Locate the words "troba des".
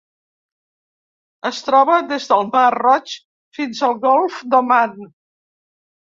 1.67-2.25